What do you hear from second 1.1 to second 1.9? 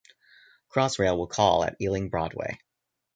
will call at